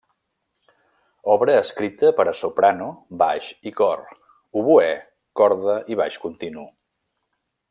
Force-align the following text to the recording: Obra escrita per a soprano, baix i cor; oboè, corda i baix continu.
Obra 1.33 1.57
escrita 1.65 2.11
per 2.21 2.25
a 2.31 2.33
soprano, 2.39 2.89
baix 3.23 3.51
i 3.73 3.77
cor; 3.83 4.03
oboè, 4.63 4.91
corda 5.43 5.81
i 5.97 6.03
baix 6.05 6.23
continu. 6.29 6.67